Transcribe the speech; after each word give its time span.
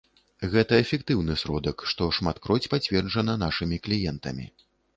Гэта 0.53 0.79
эфектыўны 0.83 1.35
сродак, 1.41 1.83
што 1.93 2.09
шматкроць 2.19 2.71
пацверджана 2.73 3.39
нашымі 3.45 3.81
кліентамі. 3.87 4.53